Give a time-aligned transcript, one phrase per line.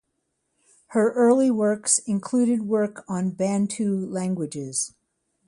[0.87, 4.95] Her early works included work on Bantu languages.